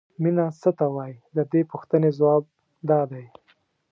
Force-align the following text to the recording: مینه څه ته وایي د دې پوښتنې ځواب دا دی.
مینه 0.21 0.45
څه 0.61 0.69
ته 0.77 0.85
وایي 0.95 1.17
د 1.35 1.37
دې 1.51 1.61
پوښتنې 1.71 2.09
ځواب 2.17 2.43
دا 2.89 2.99
دی. 3.11 3.25